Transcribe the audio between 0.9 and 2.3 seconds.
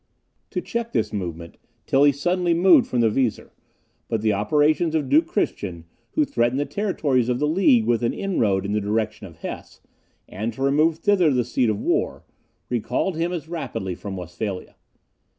this movement, Tilly